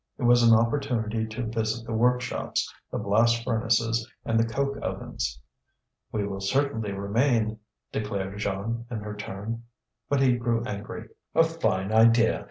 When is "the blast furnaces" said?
2.89-4.09